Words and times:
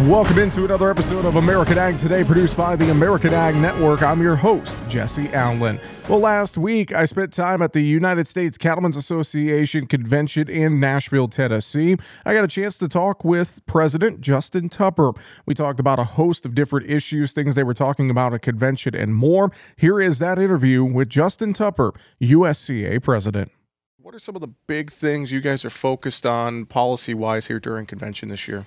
Welcome 0.00 0.40
into 0.40 0.64
another 0.64 0.90
episode 0.90 1.24
of 1.24 1.36
American 1.36 1.78
Ag 1.78 1.98
Today, 1.98 2.24
produced 2.24 2.56
by 2.56 2.74
the 2.74 2.90
American 2.90 3.32
Ag 3.32 3.54
Network. 3.54 4.02
I'm 4.02 4.20
your 4.20 4.34
host, 4.34 4.80
Jesse 4.88 5.28
Allen. 5.28 5.78
Well, 6.08 6.18
last 6.18 6.58
week 6.58 6.92
I 6.92 7.04
spent 7.04 7.32
time 7.32 7.62
at 7.62 7.74
the 7.74 7.80
United 7.80 8.26
States 8.26 8.58
Cattlemen's 8.58 8.96
Association 8.96 9.86
convention 9.86 10.48
in 10.50 10.80
Nashville, 10.80 11.28
Tennessee. 11.28 11.96
I 12.24 12.34
got 12.34 12.42
a 12.42 12.48
chance 12.48 12.76
to 12.78 12.88
talk 12.88 13.24
with 13.24 13.64
President 13.66 14.20
Justin 14.20 14.68
Tupper. 14.68 15.12
We 15.46 15.54
talked 15.54 15.78
about 15.78 16.00
a 16.00 16.04
host 16.04 16.44
of 16.44 16.56
different 16.56 16.90
issues, 16.90 17.32
things 17.32 17.54
they 17.54 17.62
were 17.62 17.72
talking 17.72 18.10
about 18.10 18.34
at 18.34 18.42
convention, 18.42 18.96
and 18.96 19.14
more. 19.14 19.52
Here 19.76 20.00
is 20.00 20.18
that 20.18 20.40
interview 20.40 20.82
with 20.82 21.08
Justin 21.08 21.52
Tupper, 21.52 21.92
USCA 22.20 23.00
President. 23.00 23.52
What 23.98 24.12
are 24.12 24.18
some 24.18 24.34
of 24.34 24.40
the 24.40 24.52
big 24.66 24.90
things 24.90 25.30
you 25.30 25.40
guys 25.40 25.64
are 25.64 25.70
focused 25.70 26.26
on 26.26 26.66
policy 26.66 27.14
wise 27.14 27.46
here 27.46 27.60
during 27.60 27.86
convention 27.86 28.28
this 28.28 28.48
year? 28.48 28.66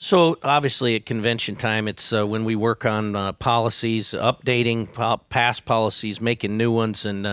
So 0.00 0.38
obviously, 0.44 0.94
at 0.94 1.06
convention 1.06 1.56
time, 1.56 1.88
it's 1.88 2.12
uh, 2.12 2.24
when 2.24 2.44
we 2.44 2.54
work 2.54 2.86
on 2.86 3.16
uh, 3.16 3.32
policies, 3.32 4.10
updating 4.10 4.92
po- 4.92 5.20
past 5.28 5.64
policies, 5.64 6.20
making 6.20 6.56
new 6.56 6.70
ones, 6.70 7.04
and 7.04 7.26
uh, 7.26 7.30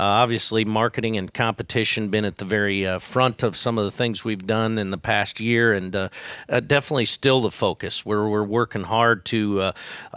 uh 0.00 0.02
obviously, 0.02 0.64
marketing 0.64 1.16
and 1.16 1.32
competition 1.32 2.08
been 2.08 2.24
at 2.24 2.38
the 2.38 2.44
very 2.44 2.84
uh, 2.84 2.98
front 2.98 3.44
of 3.44 3.56
some 3.56 3.78
of 3.78 3.84
the 3.84 3.92
things 3.92 4.24
we've 4.24 4.48
done 4.48 4.78
in 4.78 4.90
the 4.90 4.98
past 4.98 5.38
year, 5.38 5.72
and 5.72 5.94
uh, 5.94 6.08
definitely 6.66 7.04
still 7.04 7.40
the 7.40 7.52
focus. 7.52 8.04
Where 8.04 8.28
we're 8.28 8.42
working 8.42 8.82
hard 8.82 9.24
to 9.26 9.72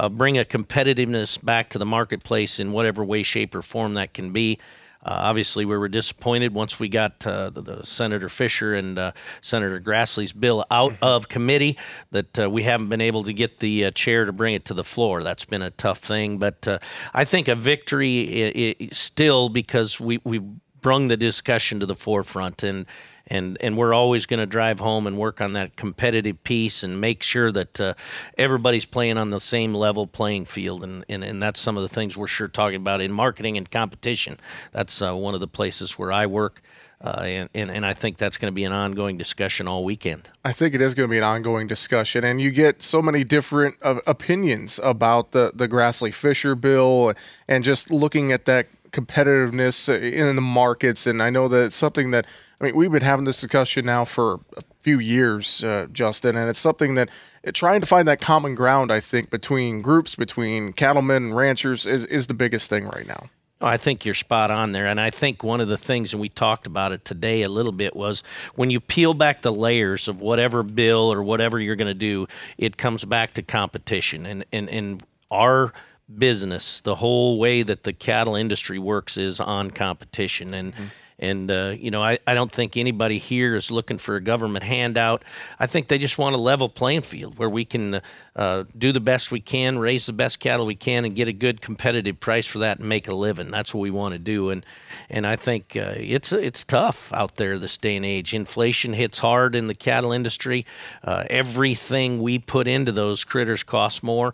bring 0.09 0.39
a 0.39 0.43
competitiveness 0.43 1.43
back 1.45 1.69
to 1.69 1.77
the 1.77 1.85
marketplace 1.85 2.59
in 2.59 2.71
whatever 2.71 3.05
way, 3.05 3.21
shape, 3.21 3.53
or 3.53 3.61
form 3.61 3.93
that 3.93 4.15
can 4.15 4.31
be. 4.31 4.57
Uh, 5.03 5.09
obviously, 5.09 5.65
we 5.65 5.77
were 5.77 5.87
disappointed 5.87 6.53
once 6.53 6.79
we 6.79 6.87
got 6.87 7.25
uh, 7.25 7.49
the, 7.49 7.61
the, 7.61 7.85
Senator 7.85 8.29
Fischer 8.29 8.73
and 8.73 8.99
uh, 8.99 9.11
Senator 9.41 9.79
Grassley's 9.79 10.31
bill 10.31 10.65
out 10.69 10.93
mm-hmm. 10.93 11.03
of 11.03 11.27
committee 11.27 11.77
that 12.11 12.39
uh, 12.39 12.49
we 12.49 12.63
haven't 12.63 12.89
been 12.89 13.01
able 13.01 13.23
to 13.23 13.33
get 13.33 13.59
the 13.59 13.85
uh, 13.85 13.91
chair 13.91 14.25
to 14.25 14.31
bring 14.31 14.53
it 14.53 14.65
to 14.65 14.73
the 14.73 14.83
floor. 14.83 15.23
That's 15.23 15.45
been 15.45 15.63
a 15.63 15.71
tough 15.71 15.99
thing, 15.99 16.37
but 16.37 16.67
uh, 16.67 16.79
I 17.13 17.25
think 17.25 17.47
a 17.47 17.55
victory 17.55 18.89
still 18.91 19.49
because 19.49 19.99
we 19.99 20.19
we 20.23 20.39
brung 20.81 21.07
the 21.07 21.17
discussion 21.17 21.79
to 21.79 21.85
the 21.85 21.95
forefront 21.95 22.63
and 22.63 22.85
and 23.31 23.57
and 23.61 23.77
we're 23.77 23.93
always 23.93 24.25
going 24.25 24.39
to 24.39 24.45
drive 24.45 24.79
home 24.79 25.07
and 25.07 25.17
work 25.17 25.41
on 25.41 25.53
that 25.53 25.75
competitive 25.75 26.43
piece 26.43 26.83
and 26.83 26.99
make 26.99 27.23
sure 27.23 27.51
that 27.51 27.79
uh, 27.79 27.93
everybody's 28.37 28.85
playing 28.85 29.17
on 29.17 29.29
the 29.29 29.39
same 29.39 29.73
level 29.73 30.05
playing 30.05 30.45
field 30.45 30.83
and, 30.83 31.05
and 31.09 31.23
and 31.23 31.41
that's 31.41 31.59
some 31.59 31.77
of 31.77 31.83
the 31.83 31.89
things 31.89 32.17
we're 32.17 32.27
sure 32.27 32.49
talking 32.49 32.75
about 32.75 33.01
in 33.01 33.11
marketing 33.11 33.57
and 33.57 33.71
competition 33.71 34.37
that's 34.73 35.01
uh, 35.01 35.15
one 35.15 35.33
of 35.33 35.39
the 35.39 35.47
places 35.47 35.97
where 35.97 36.11
I 36.11 36.25
work 36.25 36.61
uh, 37.03 37.21
and, 37.23 37.49
and, 37.55 37.71
and 37.71 37.83
I 37.83 37.93
think 37.93 38.17
that's 38.17 38.37
going 38.37 38.51
to 38.51 38.55
be 38.55 38.63
an 38.63 38.71
ongoing 38.71 39.17
discussion 39.17 39.67
all 39.67 39.83
weekend. 39.83 40.29
I 40.45 40.51
think 40.51 40.75
it 40.75 40.81
is 40.81 40.93
going 40.93 41.09
to 41.09 41.11
be 41.11 41.17
an 41.17 41.23
ongoing 41.23 41.65
discussion, 41.65 42.23
and 42.23 42.39
you 42.39 42.51
get 42.51 42.83
so 42.83 43.01
many 43.01 43.23
different 43.23 43.77
uh, 43.81 44.01
opinions 44.05 44.79
about 44.83 45.31
the 45.31 45.51
the 45.55 45.67
Grassley 45.67 46.13
Fischer 46.13 46.53
bill, 46.53 47.13
and 47.47 47.63
just 47.63 47.89
looking 47.89 48.31
at 48.31 48.45
that 48.45 48.67
competitiveness 48.91 49.89
in 49.89 50.35
the 50.35 50.41
markets. 50.41 51.07
And 51.07 51.21
I 51.21 51.29
know 51.29 51.47
that 51.47 51.65
it's 51.65 51.75
something 51.75 52.11
that 52.11 52.25
I 52.61 52.65
mean, 52.65 52.75
we've 52.75 52.91
been 52.91 53.01
having 53.01 53.25
this 53.25 53.41
discussion 53.41 53.85
now 53.85 54.05
for 54.05 54.35
a 54.55 54.61
few 54.79 54.99
years, 54.99 55.63
uh, 55.63 55.87
Justin, 55.91 56.37
and 56.37 56.47
it's 56.47 56.59
something 56.59 56.93
that 56.93 57.09
it, 57.41 57.55
trying 57.55 57.81
to 57.81 57.87
find 57.87 58.07
that 58.07 58.21
common 58.21 58.53
ground, 58.53 58.91
I 58.91 58.99
think, 58.99 59.31
between 59.31 59.81
groups, 59.81 60.13
between 60.13 60.71
cattlemen 60.73 61.23
and 61.23 61.35
ranchers 61.35 61.87
is, 61.87 62.05
is 62.05 62.27
the 62.27 62.35
biggest 62.35 62.69
thing 62.69 62.85
right 62.85 63.07
now. 63.07 63.29
Oh, 63.61 63.67
I 63.67 63.77
think 63.77 64.05
you're 64.05 64.13
spot 64.13 64.51
on 64.51 64.73
there. 64.73 64.85
And 64.85 64.99
I 64.99 65.09
think 65.09 65.43
one 65.43 65.59
of 65.59 65.69
the 65.69 65.77
things, 65.77 66.13
and 66.13 66.21
we 66.21 66.29
talked 66.29 66.67
about 66.67 66.91
it 66.91 67.03
today 67.03 67.41
a 67.41 67.49
little 67.49 67.71
bit, 67.71 67.95
was 67.95 68.23
when 68.55 68.69
you 68.69 68.79
peel 68.79 69.15
back 69.15 69.41
the 69.41 69.53
layers 69.53 70.07
of 70.07 70.21
whatever 70.21 70.61
bill 70.61 71.11
or 71.11 71.23
whatever 71.23 71.59
you're 71.59 71.75
going 71.75 71.87
to 71.87 71.93
do, 71.93 72.27
it 72.59 72.77
comes 72.77 73.05
back 73.05 73.33
to 73.35 73.41
competition. 73.41 74.27
And, 74.27 74.45
and, 74.51 74.69
and 74.69 75.03
our 75.31 75.73
business, 76.17 76.81
the 76.81 76.95
whole 76.95 77.39
way 77.39 77.63
that 77.63 77.83
the 77.83 77.93
cattle 77.93 78.35
industry 78.35 78.79
works 78.79 79.17
is 79.17 79.39
on 79.39 79.71
competition. 79.71 80.53
And, 80.53 80.73
mm-hmm 80.73 80.85
and, 81.21 81.51
uh, 81.51 81.75
you 81.77 81.91
know, 81.91 82.01
I, 82.01 82.17
I 82.25 82.33
don't 82.33 82.51
think 82.51 82.75
anybody 82.75 83.19
here 83.19 83.55
is 83.55 83.69
looking 83.69 83.99
for 83.99 84.15
a 84.15 84.21
government 84.21 84.63
handout. 84.63 85.23
I 85.59 85.67
think 85.67 85.87
they 85.87 85.99
just 85.99 86.17
want 86.17 86.35
a 86.35 86.39
level 86.39 86.67
playing 86.67 87.03
field 87.03 87.37
where 87.37 87.47
we 87.47 87.63
can 87.63 88.01
uh, 88.35 88.63
do 88.75 88.91
the 88.91 88.99
best 88.99 89.31
we 89.31 89.39
can, 89.39 89.77
raise 89.77 90.07
the 90.07 90.13
best 90.13 90.39
cattle 90.39 90.65
we 90.65 90.73
can, 90.73 91.05
and 91.05 91.15
get 91.15 91.27
a 91.27 91.33
good 91.33 91.61
competitive 91.61 92.19
price 92.19 92.47
for 92.47 92.57
that 92.59 92.79
and 92.79 92.89
make 92.89 93.07
a 93.07 93.13
living. 93.13 93.51
That's 93.51 93.71
what 93.71 93.81
we 93.81 93.91
want 93.91 94.13
to 94.13 94.19
do. 94.19 94.49
And 94.49 94.65
and 95.11 95.27
I 95.27 95.35
think 95.35 95.75
uh, 95.75 95.93
it's 95.95 96.33
it's 96.33 96.63
tough 96.63 97.13
out 97.13 97.35
there 97.35 97.59
this 97.59 97.77
day 97.77 97.97
and 97.97 98.05
age. 98.05 98.33
Inflation 98.33 98.93
hits 98.93 99.19
hard 99.19 99.53
in 99.55 99.67
the 99.67 99.75
cattle 99.75 100.11
industry. 100.11 100.65
Uh, 101.03 101.25
everything 101.29 102.19
we 102.19 102.39
put 102.39 102.67
into 102.67 102.91
those 102.91 103.23
critters 103.23 103.61
costs 103.61 104.01
more 104.01 104.33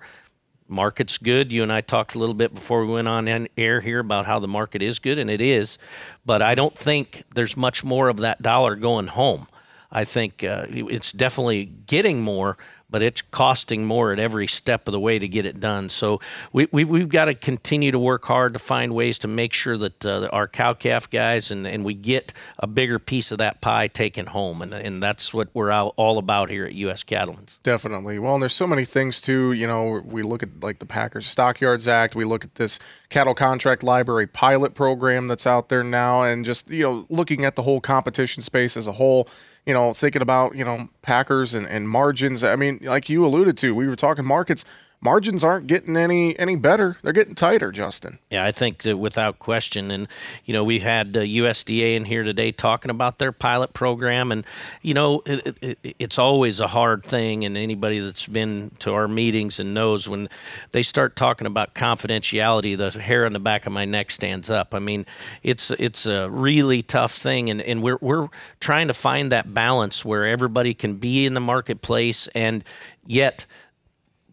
market's 0.70 1.18
good. 1.18 1.52
You 1.52 1.64
and 1.64 1.72
I 1.72 1.82
talked 1.82 2.16
a 2.16 2.20
little 2.20 2.36
bit 2.36 2.54
before 2.54 2.86
we 2.86 2.94
went 2.94 3.08
on 3.08 3.48
air 3.58 3.82
here 3.82 4.00
about 4.00 4.26
how 4.26 4.40
the 4.40 4.48
market 4.48 4.82
is 4.82 5.00
good, 5.00 5.20
and 5.20 5.30
it 5.30 5.42
is. 5.42 5.78
But 6.26 6.42
I 6.42 6.56
don't 6.56 6.78
think 6.78 7.24
there's 7.34 7.58
much 7.58 7.84
more 7.84 8.10
of 8.10 8.18
that 8.18 8.42
dollar 8.42 8.76
going 8.76 9.08
home. 9.08 9.48
I 9.92 10.04
think 10.04 10.44
uh, 10.44 10.66
it's 10.70 11.12
definitely 11.12 11.66
getting 11.66 12.22
more, 12.22 12.58
but 12.90 13.02
it's 13.02 13.22
costing 13.22 13.86
more 13.86 14.14
at 14.14 14.20
every 14.20 14.48
step 14.48 14.88
of 14.88 14.92
the 14.92 15.00
way 15.00 15.20
to 15.20 15.28
get 15.28 15.46
it 15.46 15.60
done. 15.60 15.90
So 15.90 16.22
we, 16.54 16.68
we, 16.72 16.84
we've 16.86 17.10
got 17.10 17.26
to 17.26 17.36
continue 17.36 17.92
to 17.92 18.00
work 18.00 18.26
hard 18.26 18.54
to 18.54 18.60
find 18.60 18.94
ways 18.94 19.20
to 19.20 19.28
make 19.28 19.54
sure 19.54 19.78
that 19.78 20.06
uh, 20.06 20.30
our 20.32 20.48
cow 20.48 20.74
calf 20.74 21.10
guys 21.10 21.52
and, 21.52 21.68
and 21.68 21.84
we 21.84 21.94
get 21.94 22.32
a 22.60 22.68
bigger 22.68 23.00
piece 23.00 23.32
of 23.32 23.40
that 23.40 23.60
pie 23.62 23.88
taken 23.88 24.28
home. 24.28 24.62
And, 24.62 24.74
and 24.74 25.04
that's 25.04 25.34
what 25.34 25.50
we're 25.54 25.72
all 25.72 26.18
about 26.18 26.50
here 26.50 26.66
at 26.66 26.74
U.S. 26.74 27.04
Cattlemen's. 27.04 27.60
Definitely. 27.64 28.20
Well, 28.20 28.36
and 28.36 28.42
there's 28.42 28.54
so 28.54 28.68
many 28.68 28.86
things 28.86 29.20
too. 29.20 29.52
You 29.52 29.68
know, 29.68 30.02
we 30.06 30.22
look 30.22 30.44
at 30.44 30.62
like 30.62 30.80
the 30.80 30.86
Packers 30.86 31.28
Stockyards 31.28 31.88
Act, 31.88 32.16
we 32.16 32.26
look 32.26 32.46
at 32.46 32.56
this 32.56 32.80
cattle 33.10 33.36
contract 33.36 33.84
library 33.84 34.28
pilot 34.28 34.74
program 34.74 35.28
that's 35.28 35.48
out 35.48 35.70
there 35.70 35.84
now, 35.84 36.24
and 36.24 36.46
just, 36.46 36.70
you 36.70 36.84
know, 36.84 37.06
looking 37.10 37.44
at 37.44 37.56
the 37.56 37.64
whole 37.64 37.82
competition 37.82 38.42
space 38.42 38.78
as 38.78 38.88
a 38.88 38.94
whole 38.94 39.28
you 39.68 39.74
know, 39.74 39.94
thinking 39.94 40.22
about, 40.22 40.56
you 40.56 40.64
know, 40.64 40.88
Packers 41.02 41.54
and, 41.54 41.68
and 41.68 41.90
margins. 41.90 42.42
I 42.42 42.56
mean, 42.56 42.80
like 42.84 43.10
you 43.10 43.26
alluded 43.26 43.58
to, 43.58 43.76
we 43.76 43.86
were 43.86 43.98
talking 43.98 44.24
markets 44.24 44.64
margins 45.02 45.44
aren't 45.44 45.68
getting 45.68 45.96
any 45.96 46.38
any 46.40 46.56
better. 46.56 46.98
They're 47.02 47.14
getting 47.14 47.36
tighter, 47.36 47.72
Justin. 47.72 48.20
Yeah, 48.32 48.44
I 48.44 48.52
think 48.52 48.84
without 48.84 49.40
question. 49.40 49.92
And 49.92 50.08
you 50.46 50.54
know, 50.54 50.64
we 50.64 50.80
had 50.80 51.16
uh, 51.16 51.22
USDA 51.22 51.96
in 51.96 52.06
here 52.06 52.24
today 52.24 52.52
talking 52.52 52.90
about 52.90 53.20
their 53.20 53.32
pilot 53.32 53.74
program, 53.74 54.32
and 54.32 54.46
you 54.82 54.94
know, 54.94 55.22
it, 55.26 55.58
it, 55.62 55.96
it's 56.00 56.18
always 56.18 56.60
a 56.60 56.68
hard 56.68 57.04
thing. 57.04 57.46
And 57.46 57.56
anybody 57.58 58.00
that's 58.00 58.28
been 58.28 58.72
to 58.80 58.94
our 58.94 59.08
meetings 59.08 59.60
and 59.60 59.74
knows 59.74 60.10
when 60.10 60.30
they 60.72 60.84
start 60.84 61.16
talking 61.16 61.48
about 61.48 61.76
confidentiality, 61.76 62.78
the 62.78 62.92
hair 63.00 63.26
on 63.26 63.34
the 63.34 63.40
back 63.40 63.66
of 63.66 63.74
my 63.74 63.86
neck 63.86 64.12
stands 64.12 64.50
up. 64.50 64.74
I 64.74 64.80
mean, 64.80 65.06
it's 65.44 65.72
it's 65.72 66.06
a 66.06 66.30
really 66.30 66.82
tough 66.82 67.14
thing, 67.14 67.50
and 67.50 67.62
and 67.62 67.84
we're 67.84 68.00
we're 68.02 68.30
trying 68.60 68.88
to 68.88 68.94
find 68.94 69.32
that 69.32 69.54
balance 69.54 70.04
where 70.04 70.26
everybody 70.26 70.74
can 70.74 70.96
be 70.96 71.26
in 71.26 71.34
the 71.34 71.40
marketplace 71.40 72.28
and 72.34 72.64
yet 73.06 73.46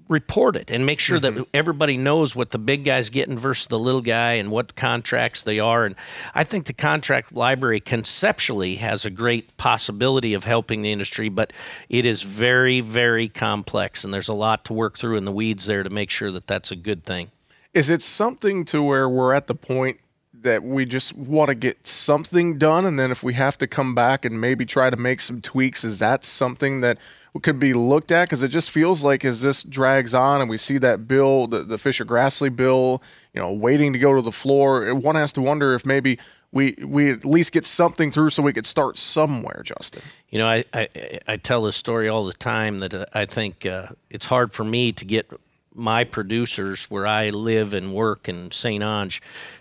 report 0.09 0.57
it 0.57 0.71
and 0.71 0.85
make 0.85 1.01
sure 1.01 1.19
mm-hmm. 1.19 1.39
that 1.39 1.47
everybody 1.55 1.97
knows 1.97 2.37
what 2.37 2.51
the 2.51 2.59
big 2.59 2.85
guy's 2.85 3.11
getting 3.11 3.39
versus 3.39 3.67
the 3.69 3.79
little 3.79 4.03
guy 4.03 4.35
and 4.35 4.51
what 4.51 4.77
contracts 4.77 5.43
they 5.43 5.59
are. 5.59 5.85
And 5.85 5.95
I 6.35 6.45
think 6.45 6.67
the 6.67 6.73
contract 6.73 7.33
library 7.33 7.81
conceptually 7.81 8.77
has 8.77 9.05
a 9.05 9.11
great 9.11 9.57
possibility 9.57 10.35
of 10.35 10.45
helping 10.45 10.83
the 10.83 10.93
industry, 10.93 11.29
but 11.29 11.53
it 11.89 12.05
is 12.05 12.23
very, 12.23 12.81
very 12.81 13.29
complex. 13.29 14.05
And 14.05 14.13
there's 14.13 14.29
a 14.29 14.35
lot 14.35 14.65
to 14.67 14.73
work 14.73 14.99
through 14.99 15.17
in 15.17 15.25
the 15.25 15.33
weeds 15.33 15.67
there 15.67 15.83
to 15.83 15.91
make 15.91 16.11
sure 16.11 16.31
that 16.33 16.47
that's 16.47 16.71
a 16.71 16.77
good 16.77 17.05
thing. 17.05 17.31
Is 17.73 17.91
it 17.91 18.03
something 18.03 18.65
to 18.67 18.83
where 18.83 19.09
we're 19.09 19.33
at 19.33 19.47
the 19.47 19.55
point 19.55 19.99
that 20.45 20.63
we 20.63 20.85
just 20.85 21.17
want 21.17 21.49
to 21.49 21.55
get 21.55 21.87
something 21.87 22.57
done 22.57 22.87
and 22.87 22.99
then 22.99 23.11
if 23.11 23.23
we 23.23 23.35
have 23.35 23.59
to 23.59 23.67
come 23.67 23.95
back 23.95 24.25
and 24.25 24.41
maybe 24.41 24.65
try 24.65 24.89
to 24.89 24.97
make 24.97 25.21
some 25.21 25.41
tweaks 25.41 25.85
is 25.85 25.99
that 25.99 26.25
something 26.25 26.81
that 26.81 26.99
could 27.43 27.59
be 27.59 27.73
looked 27.73 28.13
at 28.13 28.29
because 28.29 28.43
it 28.43 28.49
just 28.49 28.71
feels 28.71 29.03
like 29.03 29.25
as 29.25 29.41
this 29.41 29.63
drags 29.63 30.15
on 30.15 30.41
and 30.41 30.49
we 30.49 30.57
see 30.57 30.79
that 30.79 31.09
bill, 31.09 31.49
the, 31.49 31.65
the 31.65 31.79
Fischer 31.79 32.05
Grassley 32.05 32.55
bill, 32.55 33.03
you 33.33 33.41
know, 33.41 33.53
waiting 33.53 33.93
to 33.93 33.99
go 33.99 34.15
to 34.15 34.23
the 34.23 34.31
floor, 34.31 34.95
one 34.95 35.17
has 35.17 35.33
to 35.33 35.43
wonder 35.43 35.75
if 35.75 35.85
maybe 35.85 36.19
we 36.53 36.77
we 36.85 37.11
at 37.11 37.25
least 37.25 37.53
get 37.53 37.67
something 37.67 38.13
through 38.13 38.31
so 38.31 38.41
we 38.41 38.53
could 38.53 38.67
start 38.67 38.97
somewhere, 38.97 39.63
Justin. 39.65 40.03
You 40.31 40.39
know, 40.39 40.47
I 40.47 40.65
I, 40.73 40.89
I 41.27 41.37
tell 41.37 41.63
this 41.63 41.75
story 41.75 42.09
all 42.09 42.25
the 42.25 42.33
time 42.33 42.79
that 42.79 43.09
I 43.13 43.27
think 43.27 43.67
uh, 43.67 43.89
it's 44.09 44.27
hard 44.27 44.53
for 44.53 44.63
me 44.63 44.93
to 44.93 45.05
get 45.05 45.29
my 45.75 46.05
producers 46.05 46.85
where 46.87 47.07
I 47.07 47.31
live 47.31 47.75
and 47.75 47.93
work 47.93 48.29
in 48.29 48.51
St. 48.53 48.83
Onge 48.83 49.21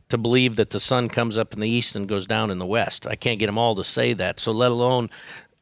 to 0.10 0.18
believe 0.18 0.56
that 0.58 0.70
the 0.70 0.80
sun 0.80 1.10
comes 1.10 1.38
up 1.38 1.54
in 1.54 1.60
the 1.60 1.70
east 1.70 1.96
and 1.96 2.08
goes 2.08 2.28
down 2.28 2.52
in 2.52 2.60
the 2.60 2.66
west. 2.66 3.08
I 3.08 3.16
can't 3.16 3.40
get 3.40 3.48
them 3.48 3.58
all 3.58 3.76
to 3.76 3.84
say 3.84 4.14
that. 4.14 4.40
So 4.40 4.52
let 4.52 4.72
alone 4.72 5.10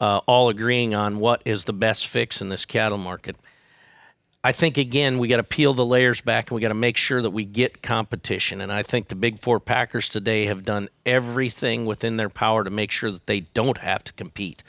uh, 0.01 0.19
all 0.27 0.49
agreeing 0.49 0.93
on 0.93 1.19
what 1.19 1.41
is 1.45 1.65
the 1.65 1.73
best 1.73 2.07
fix 2.07 2.41
in 2.41 2.49
this 2.49 2.65
cattle 2.65 2.97
market. 2.97 3.37
I 4.43 4.51
think 4.51 4.77
again 4.79 5.19
we 5.19 5.27
got 5.27 5.37
to 5.37 5.43
peel 5.43 5.75
the 5.75 5.85
layers 5.85 6.19
back 6.19 6.49
and 6.49 6.55
we 6.55 6.61
got 6.61 6.69
to 6.69 6.73
make 6.73 6.97
sure 6.97 7.21
that 7.21 7.29
we 7.29 7.45
get 7.45 7.83
competition. 7.83 8.59
And 8.59 8.71
I 8.71 8.81
think 8.81 9.07
the 9.07 9.15
big 9.15 9.37
four 9.37 9.59
packers 9.59 10.09
today 10.09 10.47
have 10.47 10.65
done 10.65 10.89
everything 11.05 11.85
within 11.85 12.17
their 12.17 12.29
power 12.29 12.63
to 12.63 12.71
make 12.71 12.89
sure 12.89 13.11
that 13.11 13.27
they 13.27 13.41
don't 13.41 13.77
have 13.77 14.03
to 14.05 14.13
compete. 14.13 14.63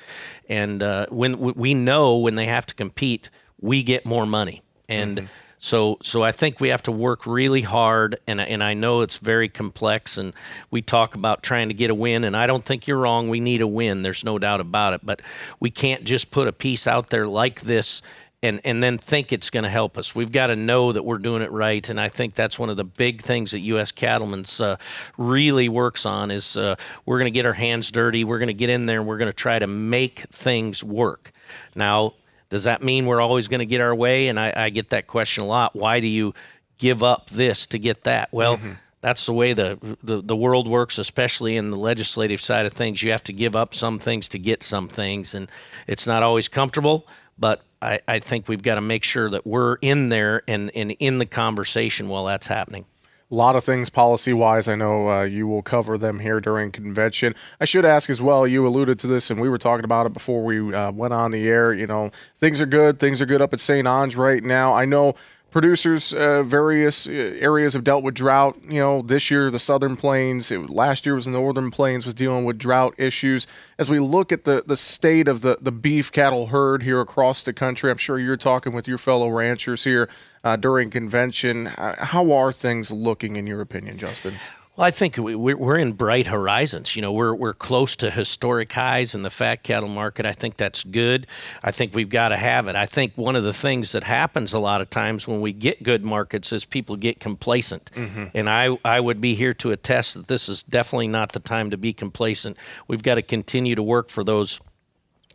And 0.46 0.82
uh, 0.82 1.06
when 1.08 1.38
we 1.38 1.72
know 1.72 2.18
when 2.18 2.34
they 2.34 2.46
have 2.46 2.66
to 2.66 2.74
compete, 2.74 3.30
we 3.60 3.82
get 3.82 4.04
more 4.04 4.26
money. 4.26 4.62
And 4.90 5.16
mm-hmm. 5.16 5.26
So, 5.62 5.98
so 6.02 6.24
I 6.24 6.32
think 6.32 6.58
we 6.58 6.70
have 6.70 6.82
to 6.82 6.92
work 6.92 7.24
really 7.24 7.62
hard, 7.62 8.18
and 8.26 8.40
and 8.40 8.64
I 8.64 8.74
know 8.74 9.02
it's 9.02 9.18
very 9.18 9.48
complex, 9.48 10.18
and 10.18 10.34
we 10.72 10.82
talk 10.82 11.14
about 11.14 11.44
trying 11.44 11.68
to 11.68 11.74
get 11.74 11.88
a 11.88 11.94
win, 11.94 12.24
and 12.24 12.36
I 12.36 12.48
don't 12.48 12.64
think 12.64 12.88
you're 12.88 12.98
wrong. 12.98 13.28
We 13.28 13.38
need 13.38 13.60
a 13.60 13.66
win. 13.68 14.02
There's 14.02 14.24
no 14.24 14.40
doubt 14.40 14.60
about 14.60 14.92
it, 14.92 15.02
but 15.04 15.22
we 15.60 15.70
can't 15.70 16.02
just 16.02 16.32
put 16.32 16.48
a 16.48 16.52
piece 16.52 16.88
out 16.88 17.10
there 17.10 17.28
like 17.28 17.60
this 17.60 18.02
and 18.42 18.60
and 18.64 18.82
then 18.82 18.98
think 18.98 19.32
it's 19.32 19.50
going 19.50 19.62
to 19.62 19.70
help 19.70 19.96
us. 19.96 20.16
We've 20.16 20.32
got 20.32 20.48
to 20.48 20.56
know 20.56 20.90
that 20.90 21.04
we're 21.04 21.18
doing 21.18 21.42
it 21.42 21.52
right, 21.52 21.88
and 21.88 22.00
I 22.00 22.08
think 22.08 22.34
that's 22.34 22.58
one 22.58 22.68
of 22.68 22.76
the 22.76 22.82
big 22.82 23.22
things 23.22 23.52
that 23.52 23.60
U.S. 23.60 23.92
Cattlemen's 23.92 24.60
uh, 24.60 24.78
really 25.16 25.68
works 25.68 26.04
on 26.04 26.32
is 26.32 26.56
uh, 26.56 26.74
we're 27.06 27.18
going 27.18 27.32
to 27.32 27.38
get 27.38 27.46
our 27.46 27.52
hands 27.52 27.92
dirty. 27.92 28.24
We're 28.24 28.40
going 28.40 28.48
to 28.48 28.52
get 28.52 28.68
in 28.68 28.86
there 28.86 28.98
and 28.98 29.06
we're 29.06 29.18
going 29.18 29.30
to 29.30 29.32
try 29.32 29.60
to 29.60 29.68
make 29.68 30.26
things 30.32 30.82
work. 30.82 31.30
Now, 31.76 32.14
does 32.52 32.64
that 32.64 32.82
mean 32.82 33.06
we're 33.06 33.22
always 33.22 33.48
going 33.48 33.60
to 33.60 33.66
get 33.66 33.80
our 33.80 33.94
way? 33.94 34.28
And 34.28 34.38
I, 34.38 34.52
I, 34.54 34.68
get 34.68 34.90
that 34.90 35.06
question 35.06 35.42
a 35.42 35.46
lot. 35.46 35.74
Why 35.74 36.00
do 36.00 36.06
you 36.06 36.34
give 36.76 37.02
up 37.02 37.30
this 37.30 37.64
to 37.68 37.78
get 37.78 38.04
that? 38.04 38.28
Well, 38.30 38.58
mm-hmm. 38.58 38.72
that's 39.00 39.24
the 39.24 39.32
way 39.32 39.54
the, 39.54 39.96
the, 40.02 40.20
the 40.20 40.36
world 40.36 40.68
works, 40.68 40.98
especially 40.98 41.56
in 41.56 41.70
the 41.70 41.78
legislative 41.78 42.42
side 42.42 42.66
of 42.66 42.74
things. 42.74 43.02
You 43.02 43.10
have 43.12 43.24
to 43.24 43.32
give 43.32 43.56
up 43.56 43.74
some 43.74 43.98
things 43.98 44.28
to 44.28 44.38
get 44.38 44.62
some 44.62 44.86
things, 44.86 45.32
and 45.32 45.50
it's 45.86 46.06
not 46.06 46.22
always 46.22 46.48
comfortable. 46.48 47.08
But 47.38 47.62
I, 47.80 48.00
I 48.06 48.18
think 48.18 48.48
we've 48.48 48.62
got 48.62 48.74
to 48.74 48.82
make 48.82 49.02
sure 49.02 49.30
that 49.30 49.46
we're 49.46 49.76
in 49.76 50.10
there 50.10 50.42
and, 50.46 50.70
and 50.74 50.90
in 50.90 51.16
the 51.16 51.24
conversation 51.24 52.10
while 52.10 52.26
that's 52.26 52.48
happening 52.48 52.84
a 53.32 53.34
lot 53.34 53.56
of 53.56 53.64
things 53.64 53.88
policy 53.88 54.34
wise. 54.34 54.68
I 54.68 54.74
know 54.74 55.08
uh, 55.08 55.22
you 55.22 55.46
will 55.46 55.62
cover 55.62 55.96
them 55.96 56.20
here 56.20 56.38
during 56.38 56.70
convention. 56.70 57.34
I 57.58 57.64
should 57.64 57.86
ask 57.86 58.10
as 58.10 58.20
well. 58.20 58.46
You 58.46 58.66
alluded 58.66 58.98
to 59.00 59.06
this, 59.06 59.30
and 59.30 59.40
we 59.40 59.48
were 59.48 59.56
talking 59.56 59.84
about 59.84 60.04
it 60.04 60.12
before 60.12 60.44
we 60.44 60.74
uh, 60.74 60.92
went 60.92 61.14
on 61.14 61.30
the 61.30 61.48
air. 61.48 61.72
You 61.72 61.86
know, 61.86 62.10
things 62.36 62.60
are 62.60 62.66
good. 62.66 62.98
Things 62.98 63.22
are 63.22 63.26
good 63.26 63.40
up 63.40 63.54
at 63.54 63.60
St. 63.60 63.88
Onge 63.88 64.18
right 64.18 64.44
now. 64.44 64.74
I 64.74 64.84
know 64.84 65.14
producers, 65.52 66.12
uh, 66.12 66.42
various 66.42 67.06
uh, 67.06 67.10
areas 67.12 67.74
have 67.74 67.84
dealt 67.84 68.02
with 68.02 68.14
drought. 68.14 68.58
You 68.66 68.80
know, 68.80 69.02
this 69.02 69.30
year 69.30 69.50
the 69.50 69.58
Southern 69.58 69.96
Plains, 69.96 70.50
it, 70.50 70.70
last 70.70 71.06
year 71.06 71.14
was 71.14 71.26
the 71.26 71.30
Northern 71.30 71.70
Plains 71.70 72.04
was 72.04 72.14
dealing 72.14 72.44
with 72.44 72.58
drought 72.58 72.94
issues. 72.98 73.46
As 73.78 73.88
we 73.88 74.00
look 74.00 74.32
at 74.32 74.44
the 74.44 74.64
the 74.66 74.76
state 74.76 75.28
of 75.28 75.42
the 75.42 75.58
the 75.60 75.70
beef 75.72 76.10
cattle 76.10 76.48
herd 76.48 76.82
here 76.82 77.00
across 77.00 77.42
the 77.44 77.52
country, 77.52 77.90
I'm 77.90 77.98
sure 77.98 78.18
you're 78.18 78.36
talking 78.36 78.72
with 78.72 78.88
your 78.88 78.98
fellow 78.98 79.28
ranchers 79.28 79.84
here 79.84 80.08
uh, 80.42 80.56
during 80.56 80.90
convention. 80.90 81.68
Uh, 81.68 82.04
how 82.06 82.32
are 82.32 82.50
things 82.50 82.90
looking 82.90 83.36
in 83.36 83.46
your 83.46 83.60
opinion, 83.60 83.98
Justin? 83.98 84.34
Well, 84.74 84.86
I 84.86 84.90
think 84.90 85.18
we're 85.18 85.76
in 85.76 85.92
bright 85.92 86.28
horizons. 86.28 86.96
You 86.96 87.02
know, 87.02 87.12
we're 87.12 87.34
we're 87.34 87.52
close 87.52 87.94
to 87.96 88.10
historic 88.10 88.72
highs 88.72 89.14
in 89.14 89.22
the 89.22 89.28
fat 89.28 89.62
cattle 89.62 89.88
market. 89.88 90.24
I 90.24 90.32
think 90.32 90.56
that's 90.56 90.82
good. 90.82 91.26
I 91.62 91.72
think 91.72 91.94
we've 91.94 92.08
got 92.08 92.30
to 92.30 92.38
have 92.38 92.68
it. 92.68 92.74
I 92.74 92.86
think 92.86 93.12
one 93.14 93.36
of 93.36 93.44
the 93.44 93.52
things 93.52 93.92
that 93.92 94.04
happens 94.04 94.54
a 94.54 94.58
lot 94.58 94.80
of 94.80 94.88
times 94.88 95.28
when 95.28 95.42
we 95.42 95.52
get 95.52 95.82
good 95.82 96.06
markets 96.06 96.54
is 96.54 96.64
people 96.64 96.96
get 96.96 97.20
complacent. 97.20 97.90
Mm-hmm. 97.94 98.26
And 98.32 98.48
I 98.48 98.78
I 98.82 98.98
would 98.98 99.20
be 99.20 99.34
here 99.34 99.52
to 99.54 99.72
attest 99.72 100.14
that 100.14 100.28
this 100.28 100.48
is 100.48 100.62
definitely 100.62 101.08
not 101.08 101.32
the 101.32 101.40
time 101.40 101.68
to 101.68 101.76
be 101.76 101.92
complacent. 101.92 102.56
We've 102.88 103.02
got 103.02 103.16
to 103.16 103.22
continue 103.22 103.74
to 103.74 103.82
work 103.82 104.08
for 104.08 104.24
those 104.24 104.58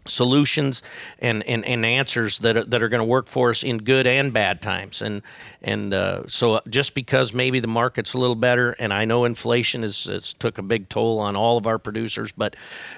solutions 0.07 0.83
and, 1.19 1.43
and, 1.43 1.65
and 1.65 1.85
answers 1.85 2.39
that 2.39 2.57
are, 2.57 2.63
that 2.65 2.83
are 2.83 2.87
going 2.87 3.01
to 3.01 3.05
work 3.05 3.27
for 3.27 3.49
us 3.49 3.63
in 3.63 3.77
good 3.79 4.07
and 4.07 4.33
bad 4.33 4.61
times. 4.61 5.01
And 5.01 5.21
and 5.61 5.93
uh, 5.93 6.27
so 6.27 6.61
just 6.69 6.93
because 6.93 7.33
maybe 7.33 7.59
the 7.59 7.67
market's 7.67 8.13
a 8.13 8.17
little 8.17 8.35
better, 8.35 8.71
and 8.79 8.93
I 8.93 9.05
know 9.05 9.25
inflation 9.25 9.81
has, 9.81 10.35
took 10.39 10.57
a 10.57 10.61
big 10.61 10.87
toll 10.87 11.19
on 11.19 11.35
all 11.35 11.57
of 11.57 11.65
our 11.67 11.79
producers, 11.79 12.31
but 12.31 12.55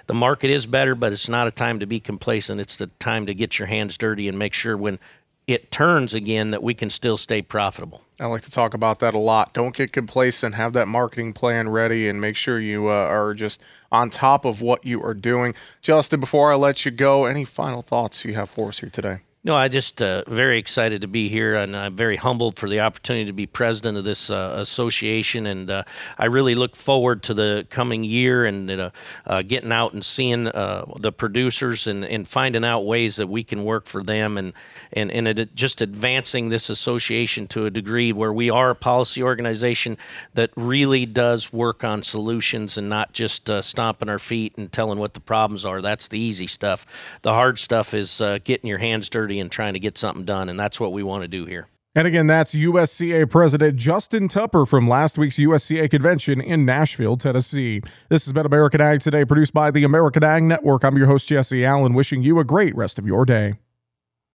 the 0.08 0.14
market 0.14 0.50
is 0.50 0.66
better. 0.66 0.94
But 0.96 1.14
it's 1.14 1.30
not 1.30 1.48
a 1.48 1.52
time 1.52 1.80
to 1.80 1.86
be 1.86 2.00
complacent. 2.00 2.60
It's 2.60 2.76
the 2.76 2.88
time 3.00 3.26
to 3.28 3.34
get 3.34 3.60
your 3.60 3.68
hands 3.68 3.98
dirty 3.98 4.28
and 4.28 4.38
make 4.38 4.54
sure 4.54 4.78
when 4.78 5.00
it 5.50 5.72
turns 5.72 6.14
again 6.14 6.52
that 6.52 6.62
we 6.62 6.76
can 6.76 6.92
still 6.92 7.18
stay 7.18 7.42
profitable. 7.42 8.04
I 8.20 8.28
like 8.28 8.44
to 8.44 8.52
talk 8.52 8.76
about 8.76 9.00
that 9.00 9.16
a 9.16 9.18
lot. 9.18 9.52
Don't 9.52 9.76
get 9.76 9.92
complacent. 9.92 10.54
Have 10.54 10.74
that 10.74 10.88
marketing 10.88 11.34
plan 11.34 11.70
ready 11.70 12.08
and 12.08 12.22
make 12.22 12.36
sure 12.36 12.60
you 12.60 12.88
uh, 12.88 12.92
are 12.92 13.34
just 13.34 13.60
on 13.92 14.12
top 14.12 14.46
of 14.46 14.62
what 14.62 14.86
you 14.86 15.02
are 15.04 15.16
doing. 15.16 15.56
Justin, 15.82 16.20
before 16.20 16.52
I 16.52 16.56
let 16.56 16.86
you 16.86 16.92
go, 16.92 17.26
any 17.26 17.46
final 17.46 17.82
thoughts 17.82 18.24
you 18.26 18.36
have 18.36 18.52
for 18.52 18.68
us 18.68 18.82
here 18.82 18.92
today? 18.92 19.22
No, 19.50 19.56
I 19.56 19.68
just 19.68 20.00
uh, 20.00 20.24
very 20.28 20.60
excited 20.60 21.02
to 21.02 21.08
be 21.08 21.28
here, 21.28 21.56
and 21.56 21.76
I'm 21.76 21.96
very 21.96 22.18
humbled 22.18 22.60
for 22.60 22.70
the 22.70 22.82
opportunity 22.82 23.26
to 23.26 23.34
be 23.34 23.48
president 23.48 23.98
of 23.98 24.04
this 24.04 24.30
uh, 24.30 24.54
association. 24.58 25.48
And 25.48 25.72
uh, 25.72 25.86
I 26.20 26.28
really 26.28 26.54
look 26.54 26.76
forward 26.76 27.24
to 27.24 27.34
the 27.34 27.66
coming 27.72 28.04
year 28.04 28.46
and 28.46 28.70
uh, 28.70 28.92
uh, 29.26 29.42
getting 29.42 29.72
out 29.72 29.94
and 29.94 30.06
seeing 30.06 30.46
uh, 30.46 30.86
the 31.00 31.12
producers 31.12 31.88
and, 31.88 32.06
and 32.06 32.28
finding 32.28 32.64
out 32.64 32.82
ways 32.82 33.16
that 33.16 33.26
we 33.26 33.44
can 33.44 33.64
work 33.64 33.88
for 33.88 34.04
them 34.04 34.38
and 34.38 34.54
and 34.94 35.10
and 35.10 35.50
just 35.56 35.82
advancing 35.82 36.50
this 36.50 36.70
association 36.70 37.48
to 37.48 37.66
a 37.66 37.72
degree 37.72 38.14
where 38.14 38.32
we 38.32 38.52
are 38.52 38.70
a 38.70 38.76
policy 38.76 39.24
organization 39.24 39.98
that 40.36 40.52
really 40.56 41.08
does 41.08 41.52
work 41.52 41.84
on 41.84 42.04
solutions 42.04 42.78
and 42.78 42.88
not 42.88 43.14
just 43.14 43.50
stomping 43.64 44.10
our 44.10 44.20
feet 44.20 44.56
and 44.58 44.72
telling 44.72 45.00
what 45.00 45.16
the 45.16 45.20
problems 45.20 45.66
are. 45.66 45.82
That's 45.82 46.08
the 46.08 46.20
easy 46.20 46.46
stuff. 46.46 46.86
The 47.24 47.34
hard 47.34 47.58
stuff 47.58 47.96
is 47.96 48.22
getting 48.44 48.68
your 48.68 48.78
hands 48.78 49.10
dirty 49.10 49.39
and 49.40 49.52
trying 49.52 49.74
to 49.74 49.80
get 49.80 49.98
something 49.98 50.26
done. 50.26 50.50
And 50.50 50.60
that's 50.60 50.80
what 50.80 50.94
we 50.94 51.04
want 51.04 51.24
to 51.24 51.28
do 51.28 51.46
here. 51.46 51.68
And 51.96 52.08
again, 52.08 52.28
that's 52.28 52.54
USCA 52.54 53.30
President 53.30 53.76
Justin 53.76 54.28
Tupper 54.28 54.66
from 54.66 54.88
last 54.88 55.18
week's 55.18 55.38
USCA 55.38 55.90
convention 55.90 56.40
in 56.40 56.64
Nashville, 56.64 57.18
Tennessee. 57.18 57.82
This 58.10 58.26
has 58.26 58.34
been 58.34 58.46
American 58.46 58.80
Ag 58.80 59.02
Today, 59.02 59.26
produced 59.26 59.54
by 59.54 59.72
the 59.72 59.84
American 59.84 60.24
Ag 60.24 60.44
Network. 60.44 60.84
I'm 60.84 60.98
your 60.98 61.08
host, 61.08 61.28
Jesse 61.28 61.66
Allen, 61.66 61.94
wishing 61.94 62.22
you 62.22 62.40
a 62.40 62.44
great 62.44 62.76
rest 62.76 63.00
of 63.00 63.08
your 63.08 63.26
day. 63.26 63.56